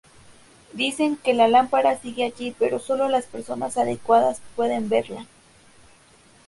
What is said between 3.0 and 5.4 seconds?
las personas adecuadas pueden verla.